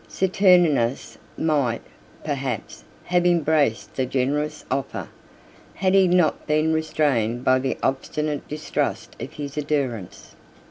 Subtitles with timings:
[0.09, 1.83] 52 Saturninus might,
[2.23, 5.09] perhaps, have embraced the generous offer,
[5.75, 10.35] had he not been restrained by the obstinate distrust of his adherents.